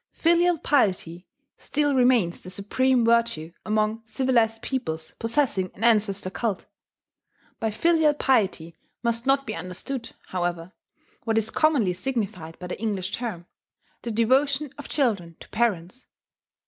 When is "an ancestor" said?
5.75-6.31